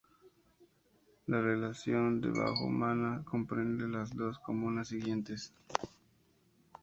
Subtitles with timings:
[1.27, 1.37] La
[1.73, 5.53] sección de Bajo Mana comprende las dos comunas siguientes